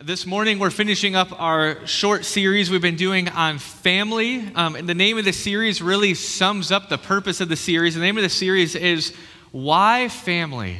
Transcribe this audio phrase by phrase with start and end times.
[0.00, 4.48] This morning, we're finishing up our short series we've been doing on family.
[4.54, 7.96] Um, and the name of the series really sums up the purpose of the series.
[7.96, 9.12] The name of the series is
[9.50, 10.78] Why Family?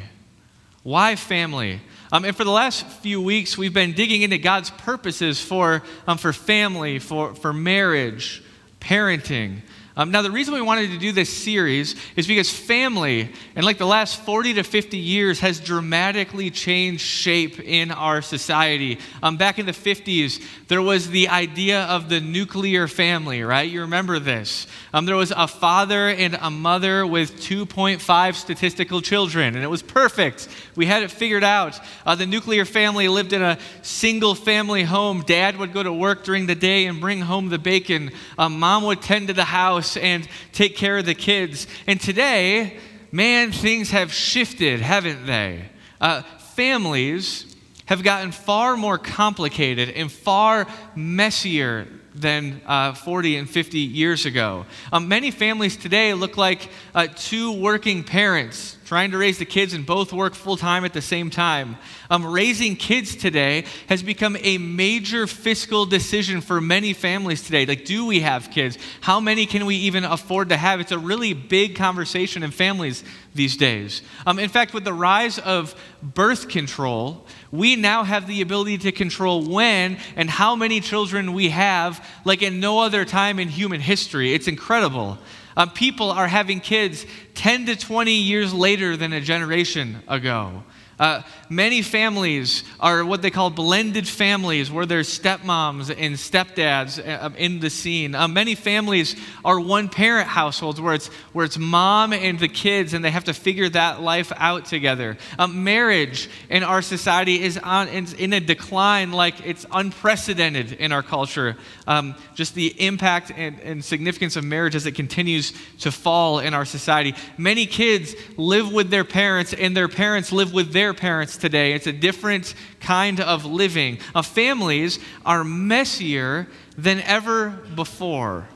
[0.85, 1.81] Why Family?
[2.13, 6.17] Um, and for the last few weeks, we've been digging into God's purposes for, um,
[6.17, 8.45] for family, for, for marriage,
[8.81, 9.63] parenting.
[9.99, 13.79] Um, now, the reason we wanted to do this series is because family, in like
[13.79, 19.01] the last 40 to 50 years, has dramatically changed shape in our society.
[19.25, 23.69] Um, back in the 50s, there was the idea of the nuclear family, right?
[23.69, 24.69] You remember this.
[24.95, 29.83] Um, there was a father and a mother with 2.5 statistical children, and it was
[29.83, 30.47] perfect.
[30.77, 31.81] We had it figured out.
[32.07, 35.25] Uh, the nuclear family lived in a single family home.
[35.27, 38.13] Dad would go to work during the day and bring home the bacon.
[38.39, 41.67] Uh, mom would tend to the house house and take care of the kids.
[41.87, 42.79] And today,
[43.13, 45.65] man, things have shifted, haven't they?
[46.01, 46.23] Uh,
[46.55, 47.57] families
[47.87, 54.67] have gotten far more complicated and far messier than uh, 40 and 50 years ago.
[54.93, 59.75] Um, many families today look like uh, two working parents trying to raise the kids
[59.75, 61.77] and both work full time at the same time.
[62.09, 67.67] Um, raising kids today has become a major fiscal decision for many families today.
[67.67, 68.79] Like, do we have kids?
[69.03, 70.81] How many can we even afford to have?
[70.81, 74.01] It's a really big conversation in families these days.
[74.27, 78.93] Um, in fact, with the rise of birth control, we now have the ability to
[78.93, 83.83] control when and how many children we have, like in no other time in human
[83.83, 84.33] history.
[84.33, 85.19] It's incredible.
[85.59, 90.63] Um, people are having kids 10 to 20 years later than a generation ago.
[90.99, 97.31] Uh, many families are what they call blended families, where there's stepmoms and stepdads uh,
[97.37, 98.15] in the scene.
[98.15, 99.15] Uh, many families
[99.45, 103.25] are one parent households, where it's, where it's mom and the kids, and they have
[103.25, 105.17] to figure that life out together.
[105.39, 111.03] Um, marriage in our society is on, in a decline like it's unprecedented in our
[111.03, 111.57] culture.
[111.87, 116.55] Um, just the impact and, and significance of marriage as it continues to fall in
[116.55, 117.15] our society.
[117.37, 121.73] Many kids live with their parents, and their parents live with their parents today.
[121.73, 123.99] It's a different kind of living.
[124.15, 128.49] Uh, families are messier than ever before.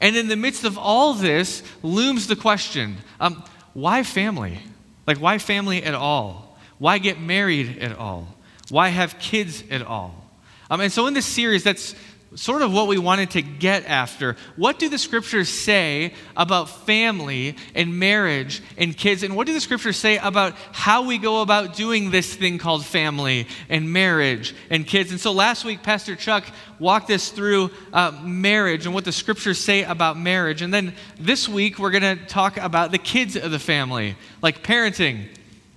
[0.00, 3.42] And in the midst of all this looms the question um,
[3.72, 4.60] why family?
[5.06, 6.56] Like, why family at all?
[6.78, 8.28] Why get married at all?
[8.70, 10.24] Why have kids at all?
[10.70, 11.94] Um, and so, in this series, that's
[12.34, 14.36] sort of what we wanted to get after.
[14.56, 19.22] What do the scriptures say about family and marriage and kids?
[19.22, 22.84] And what do the scriptures say about how we go about doing this thing called
[22.84, 25.10] family and marriage and kids?
[25.10, 26.44] And so last week, Pastor Chuck
[26.78, 30.60] walked us through uh, marriage and what the scriptures say about marriage.
[30.60, 34.62] And then this week, we're going to talk about the kids of the family, like
[34.62, 35.28] parenting,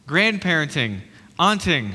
[0.08, 1.02] grandparenting,
[1.40, 1.92] aunting.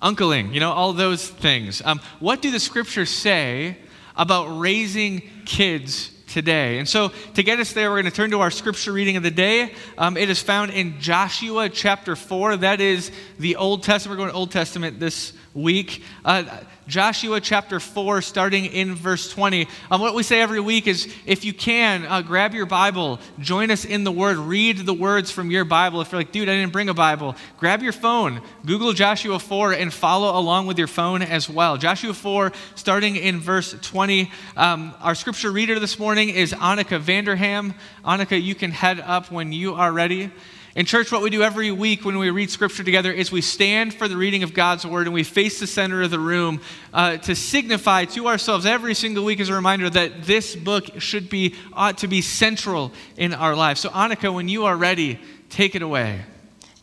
[0.00, 1.82] Uncling, you know, all those things.
[1.84, 3.76] Um, what do the scriptures say
[4.18, 6.78] about raising kids today.
[6.78, 9.22] And so, to get us there, we're going to turn to our scripture reading of
[9.22, 9.72] the day.
[9.96, 12.58] Um, it is found in Joshua chapter 4.
[12.58, 14.18] That is the Old Testament.
[14.18, 15.32] We're going to Old Testament this
[15.62, 16.02] week.
[16.24, 16.44] Uh,
[16.86, 19.68] Joshua chapter 4, starting in verse 20.
[19.90, 23.70] Um, what we say every week is if you can, uh, grab your Bible, join
[23.70, 26.00] us in the Word, read the words from your Bible.
[26.00, 29.74] If you're like, dude, I didn't bring a Bible, grab your phone, Google Joshua 4,
[29.74, 31.76] and follow along with your phone as well.
[31.76, 34.32] Joshua 4, starting in verse 20.
[34.56, 37.74] Um, our scripture reader this morning is Annika Vanderham.
[38.02, 40.30] Annika, you can head up when you are ready.
[40.78, 43.92] In church, what we do every week when we read scripture together is we stand
[43.92, 46.60] for the reading of God's word and we face the center of the room
[46.94, 51.28] uh, to signify to ourselves every single week as a reminder that this book should
[51.28, 53.80] be, ought to be central in our lives.
[53.80, 55.18] So, Annika, when you are ready,
[55.50, 56.20] take it away.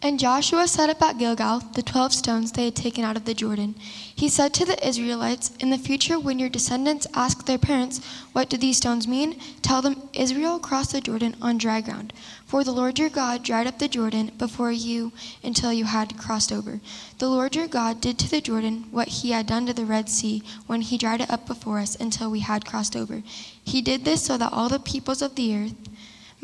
[0.06, 3.34] And Joshua set up at Gilgal the twelve stones they had taken out of the
[3.34, 3.74] Jordan.
[4.16, 8.48] He said to the Israelites, In the future, when your descendants ask their parents, What
[8.48, 9.40] do these stones mean?
[9.64, 12.14] Tell them, Israel crossed the Jordan on dry ground.
[12.46, 15.12] For the Lord your God dried up the Jordan before you
[15.44, 16.80] until you had crossed over.
[17.18, 20.08] The Lord your God did to the Jordan what he had done to the Red
[20.08, 23.24] Sea when he dried it up before us until we had crossed over.
[23.64, 25.74] He did this so that all the peoples of the earth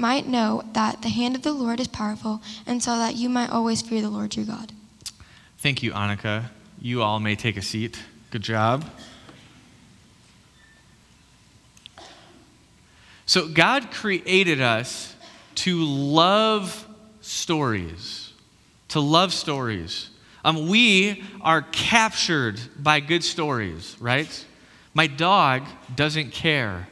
[0.01, 3.51] might know that the hand of the Lord is powerful, and so that you might
[3.51, 4.73] always fear the Lord your God.
[5.59, 6.45] Thank you, Annika.
[6.81, 8.01] You all may take a seat.
[8.31, 8.83] Good job.
[13.27, 15.15] So, God created us
[15.55, 16.87] to love
[17.21, 18.33] stories,
[18.89, 20.09] to love stories.
[20.43, 24.45] Um, we are captured by good stories, right?
[24.95, 25.63] My dog
[25.95, 26.87] doesn't care.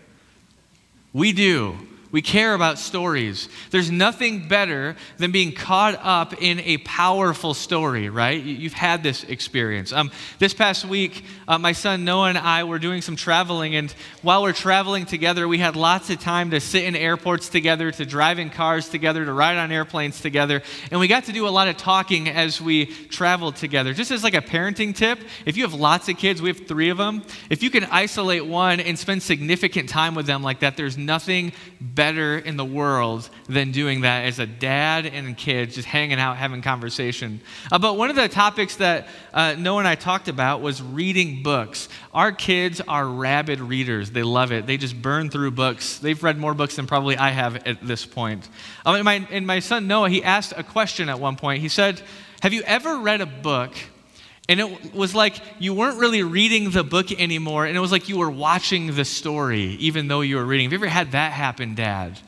[1.11, 1.75] We do.
[2.11, 3.49] We care about stories.
[3.69, 8.41] There's nothing better than being caught up in a powerful story, right?
[8.41, 9.93] You've had this experience.
[9.93, 10.09] Um,
[10.39, 13.91] this past week, uh, my son Noah and I were doing some traveling, and
[14.23, 18.05] while we're traveling together, we had lots of time to sit in airports together, to
[18.07, 21.49] drive in cars together, to ride on airplanes together, and we got to do a
[21.49, 23.93] lot of talking as we traveled together.
[23.93, 26.89] Just as like a parenting tip, if you have lots of kids, we have three
[26.89, 27.21] of them,
[27.51, 31.51] if you can isolate one and spend significant time with them like that, there's nothing
[31.79, 36.37] better in the world than doing that as a dad and kids just hanging out,
[36.37, 37.41] having conversation.
[37.71, 41.43] Uh, but one of the topics that uh, Noah and I talked about was reading
[41.43, 41.89] books.
[42.13, 44.11] Our kids are rabid readers.
[44.11, 44.65] They love it.
[44.65, 45.99] They just burn through books.
[45.99, 48.47] They've read more books than probably I have at this point.
[48.85, 51.61] Um, and, my, and my son Noah, he asked a question at one point.
[51.61, 52.01] He said,
[52.41, 53.73] Have you ever read a book?
[54.49, 58.09] And it was like you weren't really reading the book anymore, and it was like
[58.09, 60.65] you were watching the story, even though you were reading.
[60.65, 62.19] Have you ever had that happen, Dad?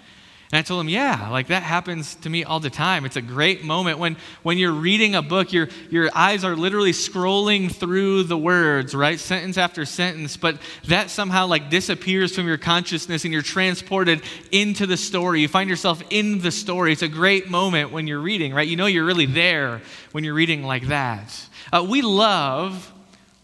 [0.52, 3.06] And I told him, yeah, like that happens to me all the time.
[3.06, 6.92] It's a great moment when, when you're reading a book, your, your eyes are literally
[6.92, 9.18] scrolling through the words, right?
[9.18, 10.58] Sentence after sentence, but
[10.90, 14.22] that somehow like disappears from your consciousness and you're transported
[14.52, 15.40] into the story.
[15.40, 16.92] You find yourself in the story.
[16.92, 18.68] It's a great moment when you're reading, right?
[18.68, 19.82] You know you're really there
[20.12, 21.48] when you're reading like that.
[21.72, 22.92] Uh, we love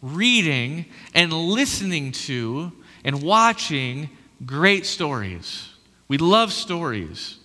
[0.02, 2.72] reading and listening to
[3.04, 4.10] and watching
[4.46, 5.70] great stories.
[6.08, 7.38] We love stories.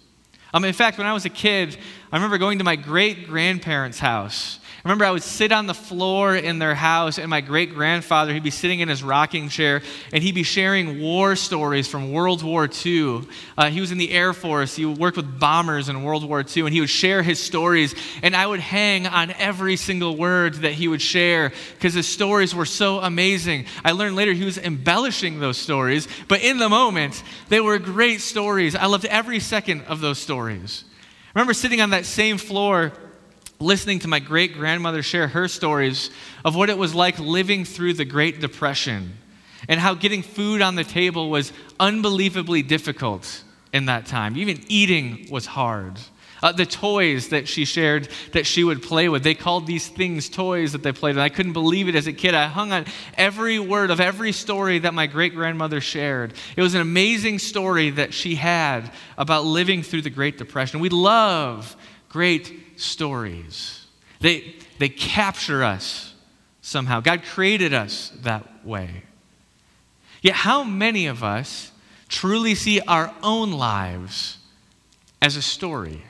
[0.52, 1.76] Um, in fact, when I was a kid,
[2.10, 6.34] I remember going to my great grandparents' house remember I would sit on the floor
[6.34, 9.80] in their house, and my great grandfather, he'd be sitting in his rocking chair,
[10.12, 13.22] and he'd be sharing war stories from World War II.
[13.56, 16.64] Uh, he was in the Air Force, he worked with bombers in World War II,
[16.64, 17.94] and he would share his stories.
[18.24, 22.52] And I would hang on every single word that he would share because his stories
[22.52, 23.66] were so amazing.
[23.84, 28.20] I learned later he was embellishing those stories, but in the moment, they were great
[28.20, 28.74] stories.
[28.74, 30.84] I loved every second of those stories.
[31.34, 32.92] I remember sitting on that same floor
[33.62, 36.10] listening to my great grandmother share her stories
[36.44, 39.16] of what it was like living through the Great Depression
[39.68, 43.42] and how getting food on the table was unbelievably difficult
[43.72, 44.36] in that time.
[44.36, 45.98] Even eating was hard.
[46.42, 50.28] Uh, the toys that she shared that she would play with, they called these things
[50.28, 51.22] toys that they played with.
[51.22, 52.34] I couldn't believe it as a kid.
[52.34, 56.34] I hung on every word of every story that my great grandmother shared.
[56.56, 60.80] It was an amazing story that she had about living through the Great Depression.
[60.80, 61.76] We love
[62.08, 63.86] great stories.
[64.20, 66.14] They, they capture us
[66.60, 67.00] somehow.
[67.00, 69.02] God created us that way.
[70.22, 71.72] Yet, how many of us
[72.08, 74.38] truly see our own lives
[75.20, 76.02] as a story?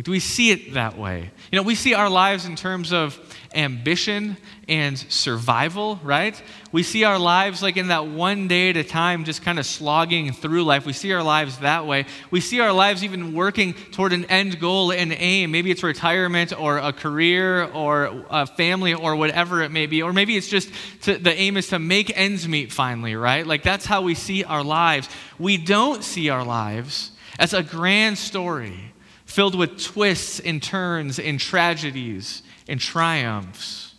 [0.00, 1.30] Like, do we see it that way?
[1.52, 3.20] You know, we see our lives in terms of
[3.54, 6.42] ambition and survival, right?
[6.72, 9.66] We see our lives like in that one day at a time, just kind of
[9.66, 10.86] slogging through life.
[10.86, 12.06] We see our lives that way.
[12.30, 15.50] We see our lives even working toward an end goal and aim.
[15.50, 20.00] Maybe it's retirement or a career or a family or whatever it may be.
[20.00, 23.46] Or maybe it's just to, the aim is to make ends meet finally, right?
[23.46, 25.10] Like that's how we see our lives.
[25.38, 28.89] We don't see our lives as a grand story
[29.30, 33.94] filled with twists and turns and tragedies and triumphs.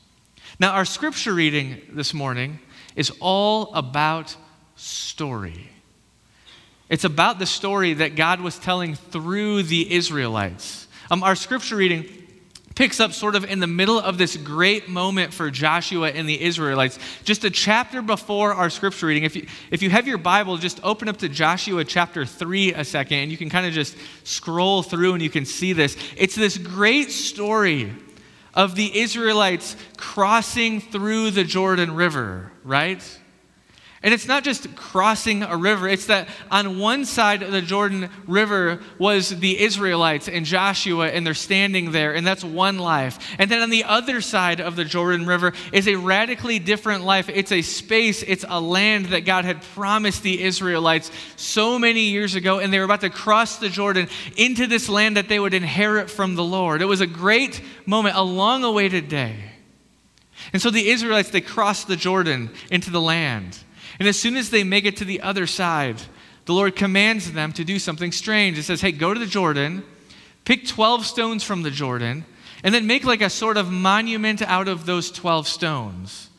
[0.60, 2.60] Now, our scripture reading this morning
[2.98, 4.36] is all about
[4.75, 5.69] story.
[6.89, 10.88] It's about the story that God was telling through the Israelites.
[11.10, 12.21] Um, our scripture reading
[12.81, 16.42] picks up sort of in the middle of this great moment for Joshua and the
[16.42, 16.98] Israelites.
[17.24, 19.24] Just a chapter before our scripture reading.
[19.24, 22.84] If you, if you have your Bible, just open up to Joshua chapter 3 a
[22.84, 25.96] second, and you can kind of just scroll through and you can see this.
[26.17, 27.94] It's this great story
[28.56, 33.00] of the Israelites crossing through the Jordan River, right?
[34.03, 38.10] And it's not just crossing a river, it's that on one side of the Jordan
[38.25, 43.20] River was the Israelites and Joshua, and they're standing there, and that's one life.
[43.38, 47.29] And then on the other side of the Jordan River is a radically different life.
[47.29, 52.34] It's a space, it's a land that God had promised the Israelites so many years
[52.34, 55.53] ago, and they were about to cross the Jordan into this land that they would
[55.53, 56.81] inherit from the Lord.
[56.81, 59.36] It was a great moment, a long awaited day.
[60.53, 63.60] And so the Israelites, they crossed the Jordan into the land.
[64.00, 66.01] And as soon as they make it to the other side,
[66.45, 68.57] the Lord commands them to do something strange.
[68.57, 69.83] It says, hey, go to the Jordan,
[70.43, 72.25] pick 12 stones from the Jordan,
[72.63, 76.31] and then make like a sort of monument out of those 12 stones.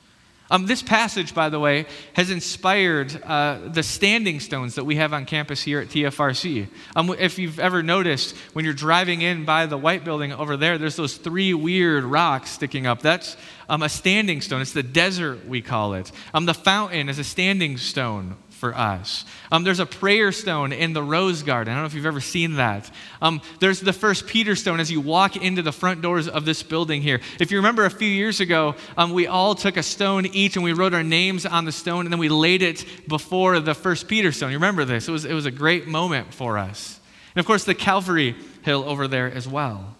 [0.52, 5.14] Um, this passage, by the way, has inspired uh, the standing stones that we have
[5.14, 6.68] on campus here at TFRC.
[6.94, 10.76] Um, if you've ever noticed, when you're driving in by the white building over there,
[10.76, 13.00] there's those three weird rocks sticking up.
[13.00, 13.38] That's
[13.70, 14.60] um, a standing stone.
[14.60, 16.12] It's the desert, we call it.
[16.34, 19.24] Um, the fountain is a standing stone for us.
[19.50, 21.72] Um, there's a prayer stone in the Rose Garden.
[21.72, 22.88] I don't know if you've ever seen that.
[23.20, 26.62] Um, there's the first Peter stone as you walk into the front doors of this
[26.62, 27.20] building here.
[27.40, 30.62] If you remember a few years ago, um, we all took a stone each and
[30.62, 34.06] we wrote our names on the stone and then we laid it before the first
[34.06, 34.52] Peter stone.
[34.52, 35.08] You remember this?
[35.08, 37.00] It was, it was a great moment for us.
[37.34, 39.96] And of course, the Calvary Hill over there as well.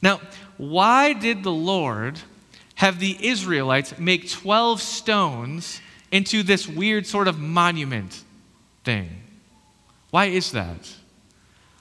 [0.00, 0.22] Now,
[0.56, 2.18] why did the Lord
[2.76, 5.82] have the Israelites make 12 stones
[6.14, 8.22] into this weird sort of monument
[8.84, 9.10] thing.
[10.12, 10.94] Why is that?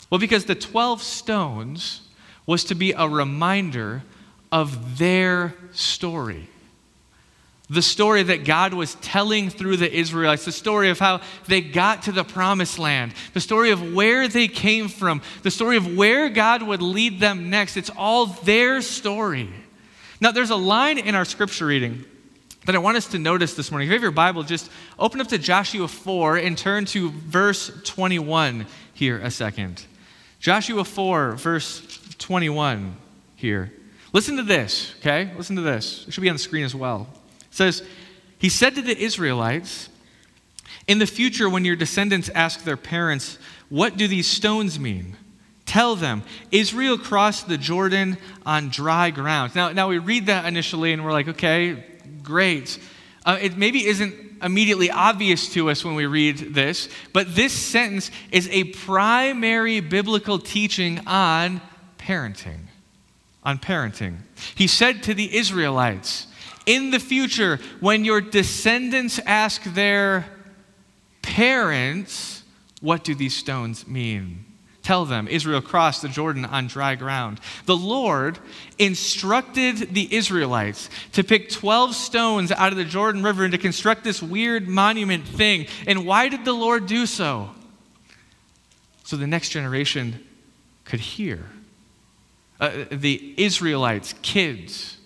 [0.10, 2.02] Well, because the 12 stones
[2.48, 4.02] was to be a reminder
[4.52, 6.50] of their story.
[7.70, 12.02] The story that God was telling through the Israelites, the story of how they got
[12.04, 16.28] to the promised land, the story of where they came from, the story of where
[16.30, 17.78] God would lead them next.
[17.78, 19.48] It's all their story.
[20.20, 22.06] Now, there's a line in our scripture reading
[22.66, 23.88] that I want us to notice this morning.
[23.88, 27.72] If you have your Bible, just open up to Joshua 4 and turn to verse
[27.84, 29.86] 21 here a second.
[30.40, 32.96] Joshua 4, verse 21
[33.36, 33.72] here.
[34.14, 35.32] Listen to this, okay?
[35.38, 36.06] Listen to this.
[36.08, 37.08] It should be on the screen as well.
[37.42, 37.84] It says,
[38.38, 39.90] He said to the Israelites,
[40.88, 43.38] In the future, when your descendants ask their parents,
[43.70, 45.18] What do these stones mean?
[45.66, 49.56] Tell them, Israel crossed the Jordan on dry ground.
[49.56, 51.84] Now, now we read that initially and we're like, okay,
[52.22, 52.80] great.
[53.26, 58.12] Uh, it maybe isn't immediately obvious to us when we read this, but this sentence
[58.32, 61.62] is a primary biblical teaching on
[61.98, 62.60] parenting.
[63.44, 64.18] On parenting.
[64.56, 66.28] He said to the Israelites,
[66.66, 70.26] in the future, when your descendants ask their
[71.22, 72.44] parents,
[72.82, 74.46] what do these stones mean?
[74.84, 77.40] Tell them, Israel crossed the Jordan on dry ground.
[77.66, 78.38] The Lord
[78.78, 84.04] instructed the Israelites to pick 12 stones out of the Jordan River and to construct
[84.04, 85.68] this weird monument thing.
[85.88, 87.52] And why did the Lord do so?
[89.06, 90.22] So the next generation
[90.84, 91.46] could hear.
[92.60, 94.98] Uh, the Israelites, kids,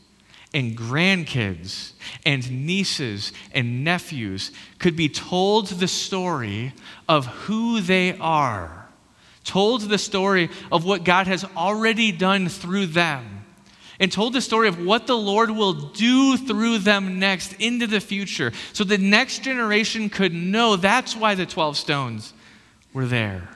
[0.55, 1.91] and grandkids,
[2.25, 6.73] and nieces and nephews could be told the story
[7.07, 8.86] of who they are
[9.47, 13.45] told the story of what God has already done through them,
[13.99, 17.99] and told the story of what the Lord will do through them next into the
[17.99, 18.51] future.
[18.73, 22.33] So the next generation could know that's why the 12 stones
[22.93, 23.49] were there.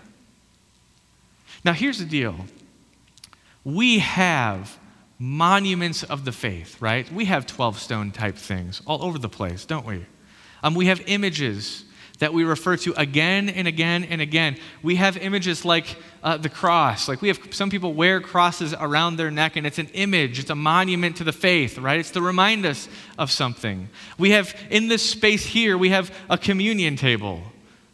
[1.63, 2.35] Now, here's the deal
[3.63, 4.79] we have
[5.19, 7.11] monuments of the faith, right?
[7.13, 10.05] We have 12 stone type things all over the place, don't we?
[10.63, 11.85] Um, we have images
[12.21, 14.55] that we refer to again and again and again.
[14.83, 17.07] We have images like uh, the cross.
[17.07, 20.51] Like we have some people wear crosses around their neck, and it's an image, it's
[20.51, 21.99] a monument to the faith, right?
[21.99, 22.87] It's to remind us
[23.17, 23.89] of something.
[24.19, 27.41] We have in this space here, we have a communion table.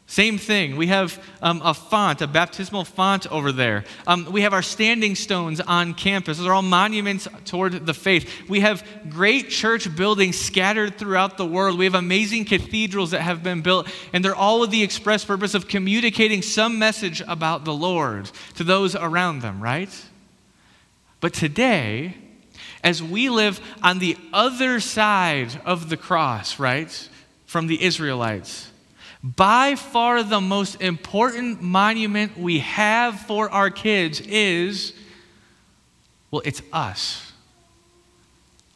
[0.09, 0.77] Same thing.
[0.77, 3.83] We have um, a font, a baptismal font over there.
[4.07, 6.37] Um, we have our standing stones on campus.
[6.37, 8.47] Those are all monuments toward the faith.
[8.47, 11.77] We have great church buildings scattered throughout the world.
[11.77, 15.53] We have amazing cathedrals that have been built, and they're all with the express purpose
[15.53, 19.89] of communicating some message about the Lord to those around them, right?
[21.19, 22.15] But today,
[22.81, 27.09] as we live on the other side of the cross, right,
[27.45, 28.71] from the Israelites,
[29.23, 34.93] by far the most important monument we have for our kids is
[36.31, 37.31] well, it's us.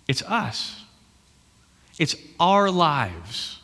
[0.07, 0.83] It's us.
[2.00, 3.60] It's our lives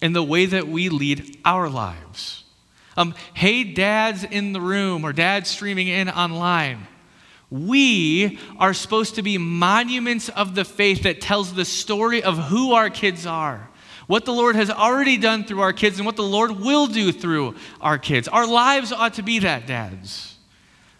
[0.00, 2.44] and the way that we lead our lives.
[2.96, 6.86] Um, hey, dads in the room or dads streaming in online.
[7.50, 12.72] We are supposed to be monuments of the faith that tells the story of who
[12.72, 13.68] our kids are
[14.12, 17.12] what the Lord has already done through our kids and what the Lord will do
[17.12, 18.28] through our kids.
[18.28, 20.36] Our lives ought to be that, dads.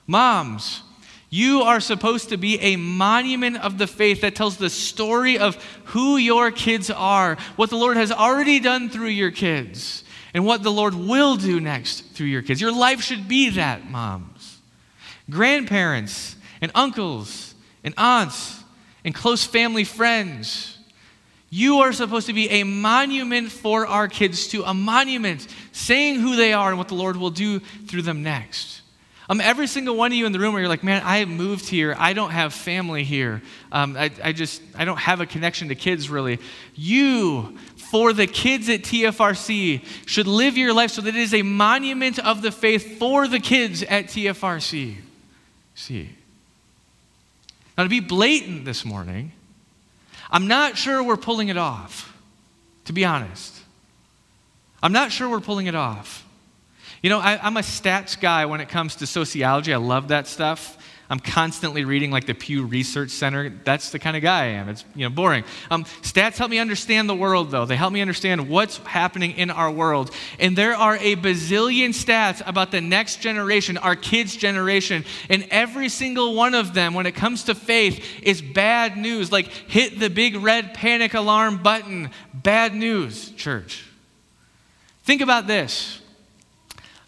[0.07, 0.81] Moms,
[1.29, 5.63] you are supposed to be a monument of the faith that tells the story of
[5.85, 10.63] who your kids are, what the Lord has already done through your kids, and what
[10.63, 12.63] the Lord will do next through your kids.
[12.63, 14.59] Your life should be that, moms.
[15.29, 17.55] Grandparents and uncles
[17.85, 18.65] and aunts
[19.05, 20.72] and close family friends
[21.55, 26.35] you are supposed to be a monument for our kids, to a monument saying who
[26.35, 28.81] they are and what the Lord will do through them next.
[29.29, 31.69] Um, every single one of you in the room where you're like, man, I moved
[31.69, 31.95] here.
[31.99, 33.43] I don't have family here.
[33.71, 36.39] Um, I, I just, I don't have a connection to kids really.
[36.75, 41.43] You, for the kids at TFRC, should live your life so that it is a
[41.43, 44.97] monument of the faith for the kids at TFRC.
[45.75, 46.09] See.
[47.77, 49.33] Now, to be blatant this morning,
[50.33, 52.17] I'm not sure we're pulling it off,
[52.87, 53.55] to be honest.
[54.83, 56.27] I'm not sure we're pulling it off.
[57.03, 59.75] You know, I, am a stats guy when it comes to sociology.
[59.75, 60.79] I love that stuff.
[61.13, 63.51] I'm constantly reading like the Pew Research Center.
[63.51, 64.71] That's the kind of guy I am.
[64.71, 65.45] It's you know boring.
[65.71, 67.67] Um, stats help me understand the world, though.
[67.67, 70.11] They help me understand what's happening in our world.
[70.41, 75.91] And there are a bazillion stats about the next generation, our kids' generation, and every
[75.91, 79.31] single one of them, when it comes to faith, is bad news.
[79.31, 82.09] Like hit the big red panic alarm button.
[82.33, 83.85] Bad news, church.
[85.03, 86.01] Think about this.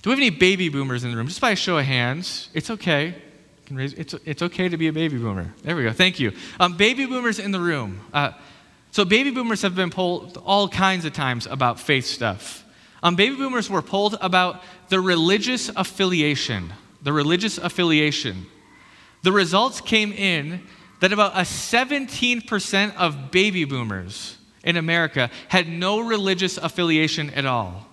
[0.02, 1.28] Do we have any baby boomers in the room?
[1.28, 2.50] Just by a show of hands.
[2.52, 3.14] It's okay
[3.66, 5.52] can raise, it's, it's okay to be a baby boomer.
[5.62, 5.92] There we go.
[5.92, 6.32] Thank you.
[6.60, 8.00] Um, baby boomers in the room.
[8.12, 8.32] Uh,
[8.90, 12.64] so, baby boomers have been polled all kinds of times about faith stuff.
[13.02, 16.72] Um, baby boomers were polled about the religious affiliation.
[17.02, 18.46] The religious affiliation.
[19.22, 20.62] The results came in
[21.00, 27.86] that about a 17% of baby boomers in America had no religious affiliation at all.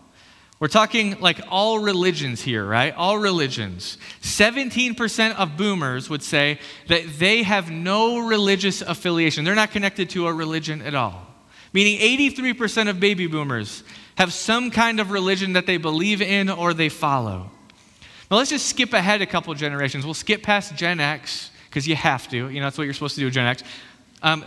[0.61, 2.93] We're talking like all religions here, right?
[2.93, 3.97] All religions.
[4.21, 9.43] 17% of boomers would say that they have no religious affiliation.
[9.43, 11.25] They're not connected to a religion at all.
[11.73, 13.83] Meaning 83% of baby boomers
[14.19, 17.49] have some kind of religion that they believe in or they follow.
[18.29, 20.05] Now let's just skip ahead a couple generations.
[20.05, 22.49] We'll skip past Gen X because you have to.
[22.49, 23.63] You know, that's what you're supposed to do, with Gen X.
[24.21, 24.45] Um,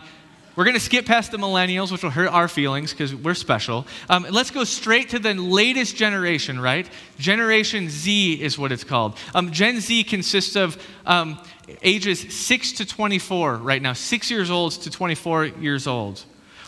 [0.57, 3.87] we're going to skip past the millennials, which will hurt our feelings because we're special.
[4.09, 6.89] Um, let's go straight to the latest generation, right?
[7.19, 9.19] Generation Z is what it's called.
[9.35, 11.41] Um, Gen Z consists of um,
[11.83, 16.25] ages 6 to 24 right now, 6 years old to 24 years old.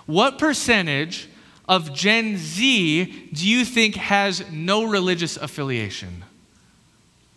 [0.07, 1.28] What percentage
[1.69, 6.25] of Gen Z do you think has no religious affiliation?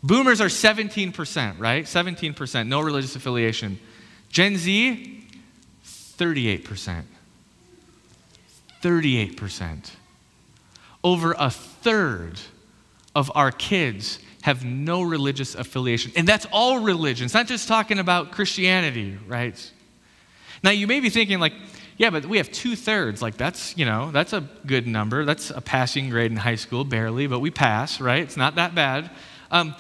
[0.02, 1.84] Boomers are 17%, right?
[1.86, 3.80] 17%, no religious affiliation.
[4.30, 5.19] Gen Z,
[6.20, 7.04] 38%.
[8.82, 9.92] 38%.
[11.04, 12.40] Over a third
[13.16, 16.12] of our kids have no religious affiliation.
[16.16, 19.72] And that's all religions, not just talking about Christianity, right?
[20.64, 21.54] Now, you may be thinking, like,
[21.98, 23.22] yeah, but we have two thirds.
[23.22, 25.26] Like, that's, you know, that's a good number.
[25.26, 28.24] That's a passing grade in high school, barely, but we pass, right?
[28.24, 29.12] It's not that bad.
[29.52, 29.76] Um,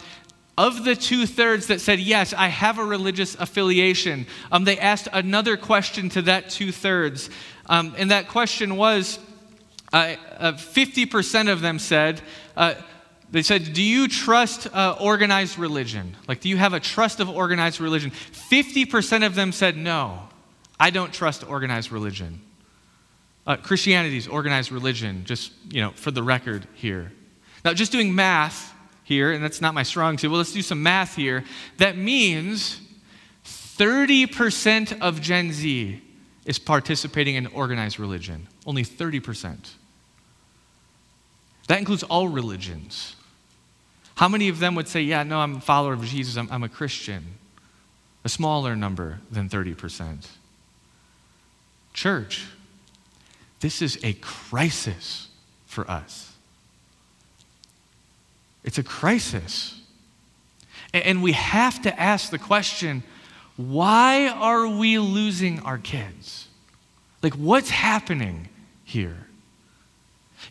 [0.59, 5.07] of the two thirds that said, Yes, I have a religious affiliation, um, they asked
[5.13, 7.29] another question to that two thirds.
[7.67, 9.19] Um, and that question was
[9.93, 12.21] uh, uh, 50% of them said,
[12.57, 12.73] uh,
[13.31, 16.17] they said, Do you trust uh, organized religion?
[16.27, 18.11] Like, do you have a trust of organized religion?
[18.11, 20.27] 50% of them said, No,
[20.77, 22.41] I don't trust organized religion.
[23.47, 27.13] Uh, Christianity is organized religion, just, you know, for the record here.
[27.63, 28.73] Now, just doing math,
[29.09, 30.29] here, and that's not my strong suit.
[30.29, 31.43] Well, let's do some math here.
[31.77, 32.79] That means
[33.43, 35.99] 30% of Gen Z
[36.45, 38.47] is participating in organized religion.
[38.67, 39.71] Only 30%.
[41.67, 43.15] That includes all religions.
[44.15, 46.63] How many of them would say, Yeah, no, I'm a follower of Jesus, I'm, I'm
[46.63, 47.25] a Christian?
[48.23, 50.27] A smaller number than 30%.
[51.93, 52.45] Church,
[53.59, 55.29] this is a crisis
[55.65, 56.28] for us.
[58.63, 59.79] It's a crisis.
[60.93, 63.03] And we have to ask the question
[63.55, 66.47] why are we losing our kids?
[67.21, 68.47] Like, what's happening
[68.85, 69.27] here?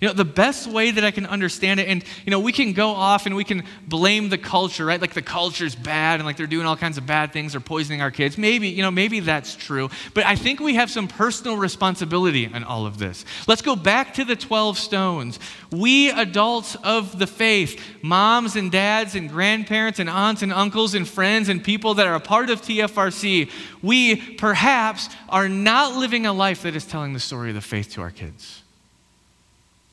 [0.01, 2.73] You know, the best way that I can understand it, and, you know, we can
[2.73, 5.01] go off and we can blame the culture, right?
[5.01, 8.01] Like the culture's bad and like they're doing all kinds of bad things or poisoning
[8.01, 8.39] our kids.
[8.39, 9.91] Maybe, you know, maybe that's true.
[10.15, 13.25] But I think we have some personal responsibility in all of this.
[13.49, 15.41] Let's go back to the 12 stones.
[15.73, 21.09] We adults of the faith, moms and dads and grandparents and aunts and uncles and
[21.09, 23.51] friends and people that are a part of TFRC,
[23.83, 27.93] we perhaps are not living a life that is telling the story of the faith
[27.95, 28.63] to our kids.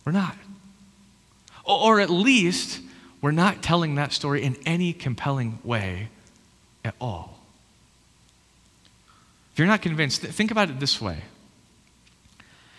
[0.06, 0.38] We're not.
[1.66, 2.80] Or at least,
[3.22, 6.10] we're not telling that story in any compelling way
[6.84, 7.40] at all.
[9.52, 11.24] If you're not convinced, think about it this way.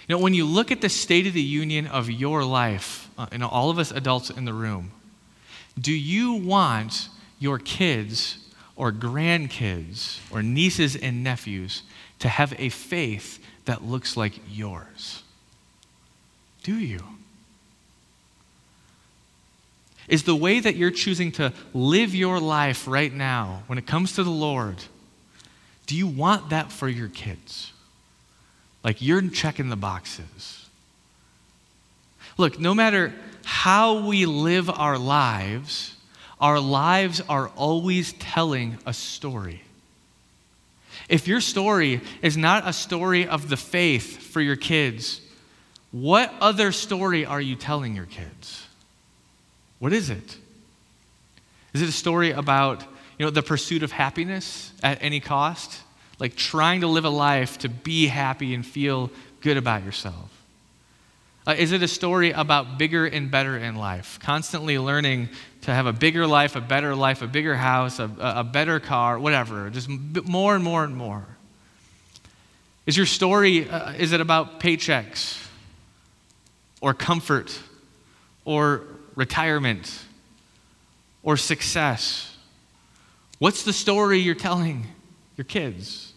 [0.07, 3.27] You know, when you look at the state of the union of your life, uh,
[3.33, 4.93] you know, all of us adults in the room,
[5.81, 7.09] do you want
[7.41, 8.39] your kids
[8.77, 11.83] or grandkids or nieces and nephews
[12.21, 15.25] to have a faith that looks like yours?
[16.62, 17.16] Do you?
[20.09, 24.12] Is the way that you're choosing to live your life right now when it comes
[24.14, 24.77] to the Lord,
[25.87, 27.73] do you want that for your kids?
[28.85, 30.66] Like you're checking the boxes.
[32.38, 33.12] Look, no matter
[33.45, 35.95] how we live our lives,
[36.40, 39.62] our lives are always telling a story.
[41.09, 45.21] If your story is not a story of the faith for your kids,
[45.92, 48.66] what other story are you telling your kids?
[49.79, 50.37] What is it?
[51.75, 52.83] Is it a story about,
[53.19, 55.81] you know, the pursuit of happiness at any cost?
[56.19, 59.11] Like trying to live a life to be happy and feel
[59.43, 60.31] good about yourself?
[61.47, 64.19] Uh, is it a story about bigger and better in life?
[64.21, 65.29] Constantly learning
[65.62, 69.19] to have a bigger life, a better life, a bigger house, a, a better car,
[69.19, 71.25] whatever, just more and more and more.
[72.87, 75.41] Is your story, uh, is it about paychecks
[76.81, 77.57] or comfort
[78.45, 78.83] or
[79.17, 80.05] retirement
[81.23, 82.37] or success?
[83.39, 84.87] What's the story you're telling
[85.37, 86.13] your kids?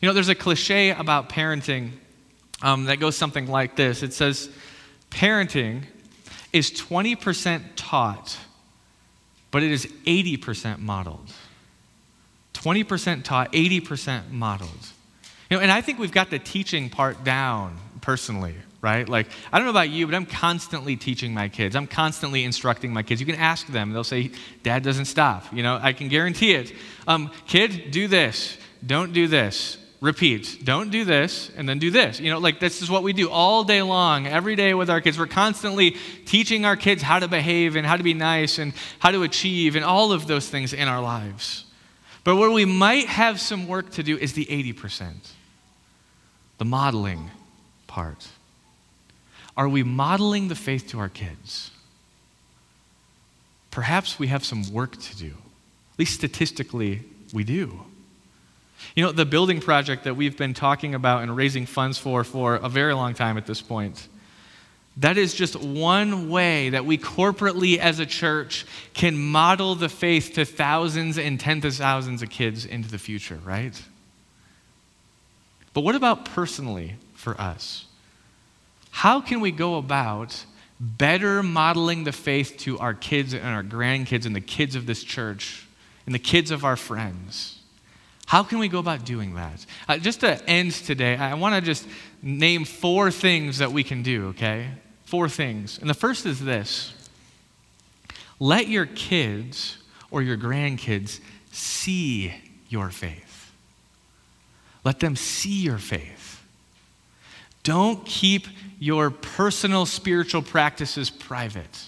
[0.00, 1.90] You know, there's a cliche about parenting
[2.62, 4.48] um, that goes something like this it says,
[5.10, 5.82] Parenting
[6.52, 8.38] is 20% taught,
[9.50, 11.30] but it is 80% modeled.
[12.54, 14.70] 20% taught, 80% modeled.
[15.50, 19.08] You know, and I think we've got the teaching part down personally, right?
[19.08, 21.74] Like, I don't know about you, but I'm constantly teaching my kids.
[21.74, 23.20] I'm constantly instructing my kids.
[23.20, 25.50] You can ask them, they'll say, Dad doesn't stop.
[25.52, 26.74] You know, I can guarantee it.
[27.06, 28.58] Um, kid, do this.
[28.84, 30.58] Don't do this repeat.
[30.64, 32.18] Don't do this and then do this.
[32.18, 35.00] You know, like this is what we do all day long, every day with our
[35.00, 35.16] kids.
[35.16, 35.92] We're constantly
[36.26, 39.76] teaching our kids how to behave and how to be nice and how to achieve
[39.76, 41.66] and all of those things in our lives.
[42.24, 45.12] But where we might have some work to do is the 80%,
[46.58, 47.30] the modeling
[47.86, 48.26] part.
[49.56, 51.70] Are we modeling the faith to our kids?
[53.70, 55.28] Perhaps we have some work to do.
[55.92, 57.84] At least statistically, we do.
[58.94, 62.56] You know, the building project that we've been talking about and raising funds for for
[62.56, 64.08] a very long time at this point,
[64.98, 70.34] that is just one way that we corporately as a church can model the faith
[70.34, 73.80] to thousands and tens of thousands of kids into the future, right?
[75.72, 77.86] But what about personally for us?
[78.92, 80.44] How can we go about
[80.78, 85.02] better modeling the faith to our kids and our grandkids and the kids of this
[85.02, 85.66] church
[86.06, 87.58] and the kids of our friends?
[88.26, 89.64] How can we go about doing that?
[89.88, 91.86] Uh, just to end today, I want to just
[92.22, 94.68] name four things that we can do, okay?
[95.04, 95.78] Four things.
[95.78, 96.92] And the first is this
[98.38, 99.78] let your kids
[100.10, 102.34] or your grandkids see
[102.68, 103.52] your faith.
[104.84, 106.42] Let them see your faith.
[107.62, 108.48] Don't keep
[108.82, 111.84] your personal spiritual practices private.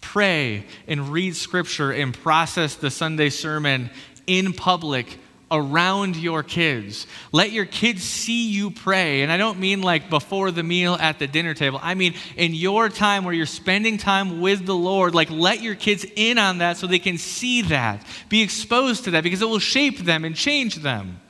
[0.00, 3.88] Pray and read scripture and process the Sunday sermon
[4.26, 5.20] in public
[5.52, 7.06] around your kids.
[7.30, 9.22] Let your kids see you pray.
[9.22, 11.78] And I don't mean like before the meal at the dinner table.
[11.80, 15.76] I mean in your time where you're spending time with the Lord, like let your
[15.76, 19.48] kids in on that so they can see that, be exposed to that because it
[19.48, 21.20] will shape them and change them.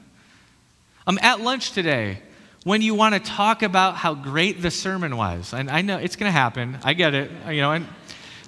[1.07, 2.23] I'm at lunch today
[2.65, 5.53] when you want to talk about how great the sermon was.
[5.53, 6.79] And I know it's going to happen.
[6.85, 7.73] I get it, you know.
[7.73, 7.87] And,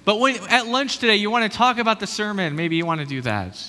[0.05, 3.01] but when at lunch today you want to talk about the sermon, maybe you want
[3.01, 3.61] to do that.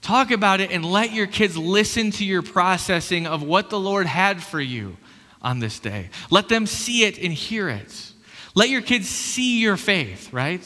[0.00, 4.06] Talk about it and let your kids listen to your processing of what the Lord
[4.06, 4.96] had for you
[5.42, 6.10] on this day.
[6.30, 8.12] Let them see it and hear it.
[8.54, 10.62] Let your kids see your faith, right?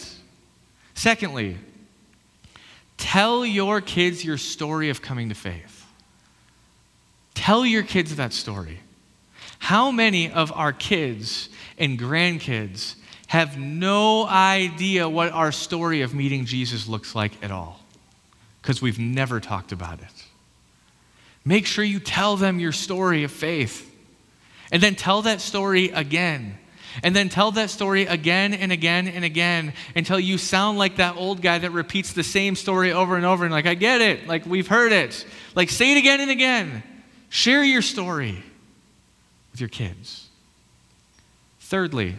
[0.94, 1.56] Secondly,
[2.98, 5.86] tell your kids your story of coming to faith.
[7.34, 8.80] Tell your kids that story.
[9.62, 11.48] How many of our kids
[11.78, 12.96] and grandkids
[13.28, 17.82] have no idea what our story of meeting Jesus looks like at all?
[18.62, 20.24] because we've never talked about it.
[21.44, 23.88] Make sure you tell them your story of faith.
[24.70, 26.56] And then tell that story again.
[27.02, 31.16] And then tell that story again and again and again until you sound like that
[31.16, 34.28] old guy that repeats the same story over and over and like, I get it.
[34.28, 35.26] Like, we've heard it.
[35.54, 36.82] Like, say it again and again.
[37.28, 38.42] Share your story
[39.52, 40.28] with your kids.
[41.60, 42.16] Thirdly,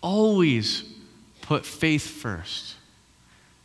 [0.00, 0.84] always
[1.42, 2.76] put faith first.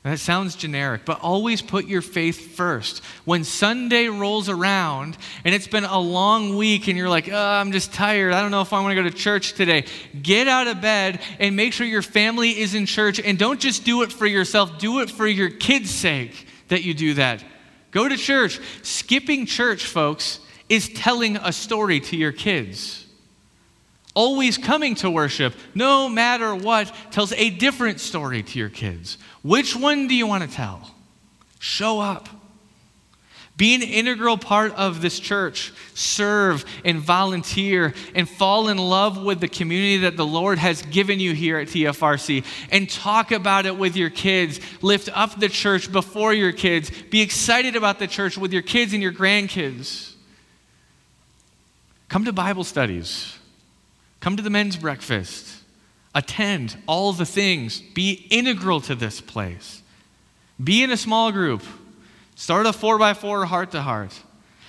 [0.03, 3.03] That sounds generic, but always put your faith first.
[3.25, 7.73] When Sunday rolls around and it's been a long week and you're like, oh, I'm
[7.73, 8.31] just tired.
[8.31, 9.83] I don't know if I want to go to church today.
[10.21, 13.19] Get out of bed and make sure your family is in church.
[13.19, 16.93] And don't just do it for yourself, do it for your kids' sake that you
[16.93, 17.43] do that.
[17.91, 18.61] Go to church.
[18.83, 23.07] Skipping church, folks, is telling a story to your kids
[24.17, 29.19] always coming to worship, no matter what, tells a different story to your kids.
[29.43, 30.95] Which one do you want to tell?
[31.59, 32.27] Show up.
[33.57, 35.71] Be an integral part of this church.
[35.93, 41.19] Serve and volunteer and fall in love with the community that the Lord has given
[41.19, 44.59] you here at TFRC and talk about it with your kids.
[44.81, 46.89] Lift up the church before your kids.
[47.11, 50.06] Be excited about the church with your kids and your grandkids.
[52.09, 53.37] Come to Bible studies.
[54.19, 55.63] Come to the men's breakfast.
[56.15, 57.81] Attend all the things.
[57.81, 59.81] Be integral to this place.
[60.63, 61.63] Be in a small group.
[62.35, 64.19] Start a four by four heart to heart.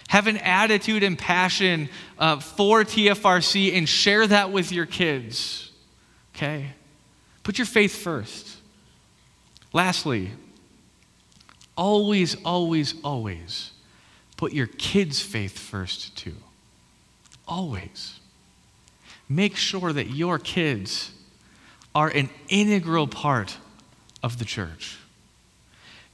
[0.08, 5.70] Have an attitude and passion uh, for TFRC and share that with your kids.
[6.34, 6.70] Okay?
[7.42, 8.56] Put your faith first.
[9.72, 10.30] Lastly,
[11.76, 13.72] always, always, always
[14.38, 16.36] put your kids' faith first too.
[17.48, 18.20] Always.
[19.28, 21.10] Make sure that your kids
[21.94, 23.56] are an integral part
[24.22, 24.98] of the church.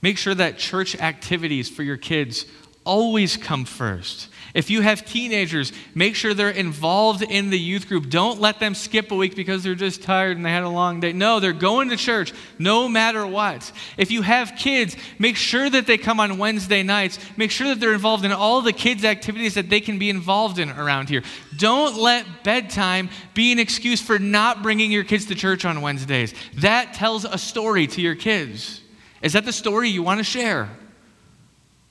[0.00, 2.46] Make sure that church activities for your kids
[2.84, 4.28] always come first.
[4.54, 8.08] If you have teenagers, make sure they're involved in the youth group.
[8.08, 11.00] Don't let them skip a week because they're just tired and they had a long
[11.00, 11.12] day.
[11.12, 13.72] No, they're going to church no matter what.
[13.96, 17.18] If you have kids, make sure that they come on Wednesday nights.
[17.36, 20.60] Make sure that they're involved in all the kids' activities that they can be involved
[20.60, 21.24] in around here.
[21.56, 26.32] Don't let bedtime be an excuse for not bringing your kids to church on Wednesdays.
[26.58, 28.82] That tells a story to your kids.
[29.20, 30.68] Is that the story you want to share?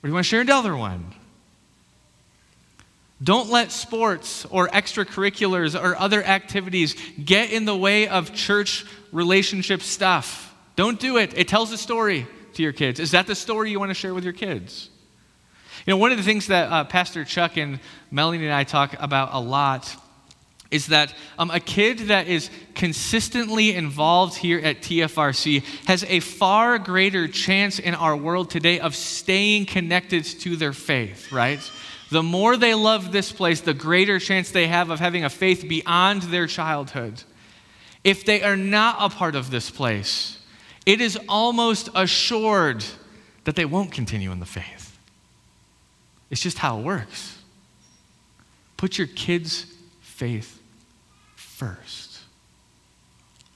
[0.04, 1.14] Or do you want to share another one?
[3.24, 9.82] Don't let sports or extracurriculars or other activities get in the way of church relationship
[9.82, 10.54] stuff.
[10.76, 11.38] Don't do it.
[11.38, 13.00] It tells a story to your kids.
[13.00, 14.90] Is that the story you want to share with your kids?
[15.86, 17.80] You know, one of the things that uh, Pastor Chuck and
[18.12, 19.96] Melanie and I talk about a lot
[20.74, 26.80] is that um, a kid that is consistently involved here at TFRC has a far
[26.80, 31.60] greater chance in our world today of staying connected to their faith, right?
[32.14, 35.68] the more they love this place, the greater chance they have of having a faith
[35.68, 37.24] beyond their childhood.
[38.04, 40.40] If they are not a part of this place,
[40.86, 42.86] it is almost assured
[43.44, 44.98] that they won't continue in the faith.
[46.30, 47.40] It's just how it works.
[48.78, 49.66] Put your kids'
[50.02, 50.62] faith
[51.54, 52.20] first.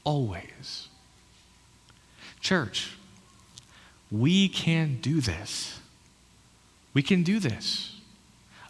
[0.04, 0.88] Always.
[2.40, 2.96] Church,
[4.12, 5.80] we can do this.
[6.94, 7.96] We can do this.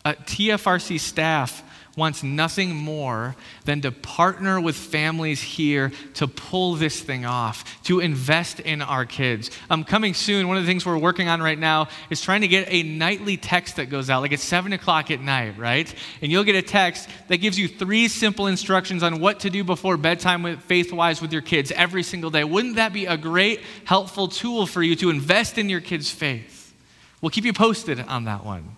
[0.04, 1.63] Uh, TFRC staff
[1.98, 8.00] wants nothing more than to partner with families here to pull this thing off, to
[8.00, 9.50] invest in our kids.
[9.70, 12.48] Um, coming soon, one of the things we're working on right now is trying to
[12.48, 15.94] get a nightly text that goes out, like at 7 o'clock at night, right?
[16.22, 19.64] And you'll get a text that gives you three simple instructions on what to do
[19.64, 22.44] before bedtime with faith wise with your kids every single day.
[22.44, 26.76] Wouldn't that be a great, helpful tool for you to invest in your kids' faith?
[27.22, 28.76] We'll keep you posted on that one.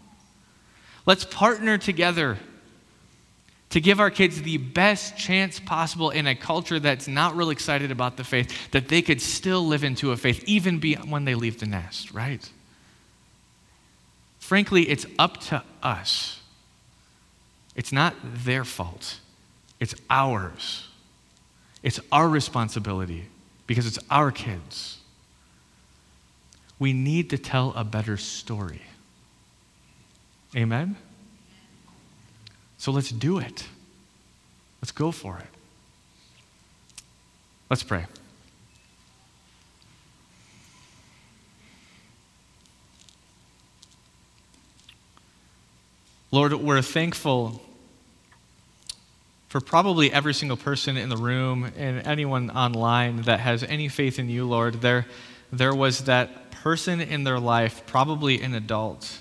[1.06, 2.38] Let's partner together
[3.70, 7.92] to give our kids the best chance possible in a culture that's not real excited
[7.92, 11.60] about the faith, that they could still live into a faith even when they leave
[11.60, 12.50] the nest, right?
[14.40, 16.40] Frankly, it's up to us.
[17.76, 19.20] It's not their fault,
[19.80, 20.86] it's ours.
[21.82, 23.28] It's our responsibility
[23.66, 24.98] because it's our kids.
[26.78, 28.82] We need to tell a better story.
[30.56, 30.98] Amen?
[32.80, 33.66] So let's do it.
[34.82, 35.46] Let's go for it.
[37.70, 38.06] Let's pray.
[46.32, 47.62] Lord, we're thankful
[49.50, 54.20] for probably every single person in the room and anyone online that has any faith
[54.20, 54.76] in you, Lord.
[54.76, 55.06] There,
[55.52, 59.20] there was that person in their life, probably an adult,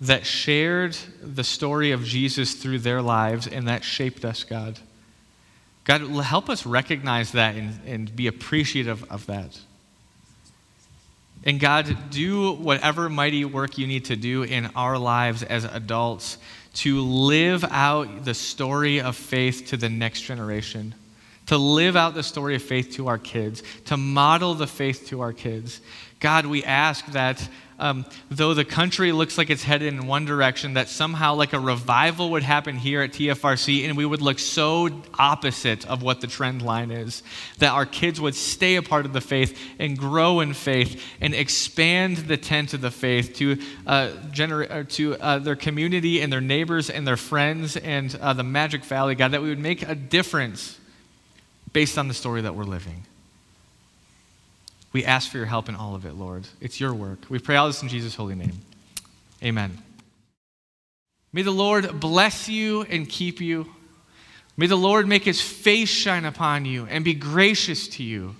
[0.00, 4.78] that shared the story of Jesus through their lives and that shaped us, God.
[5.84, 9.58] God, help us recognize that and, and be appreciative of that.
[11.44, 16.38] And God, do whatever mighty work you need to do in our lives as adults
[16.74, 20.94] to live out the story of faith to the next generation,
[21.46, 25.20] to live out the story of faith to our kids, to model the faith to
[25.20, 25.80] our kids.
[26.20, 30.74] God, we ask that um, though the country looks like it's headed in one direction,
[30.74, 35.02] that somehow like a revival would happen here at TFRC and we would look so
[35.18, 37.22] opposite of what the trend line is.
[37.58, 41.34] That our kids would stay a part of the faith and grow in faith and
[41.34, 46.32] expand the tent of the faith to, uh, gener- uh, to uh, their community and
[46.32, 49.86] their neighbors and their friends and uh, the Magic Valley, God, that we would make
[49.86, 50.78] a difference
[51.74, 53.04] based on the story that we're living.
[54.94, 56.46] We ask for your help in all of it, Lord.
[56.60, 57.18] It's your work.
[57.28, 58.52] We pray all this in Jesus' holy name.
[59.42, 59.76] Amen.
[61.32, 63.66] May the Lord bless you and keep you.
[64.56, 68.36] May the Lord make his face shine upon you and be gracious to you.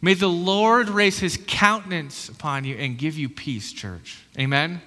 [0.00, 4.22] May the Lord raise his countenance upon you and give you peace, church.
[4.38, 4.80] Amen.